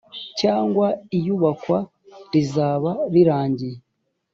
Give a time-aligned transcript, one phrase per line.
[0.39, 1.79] cyangwa iyubakwa
[2.31, 3.77] rizaba rirangiye